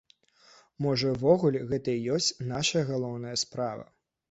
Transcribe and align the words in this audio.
Можа, 0.85 1.11
увогуле, 1.17 1.59
гэта 1.73 1.89
і 1.99 2.03
ёсць 2.15 2.31
нашая 2.55 2.85
галоўная 2.91 3.37
справа. 3.45 3.89